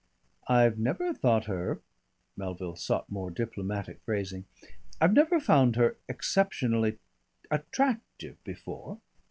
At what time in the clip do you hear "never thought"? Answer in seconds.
0.79-1.45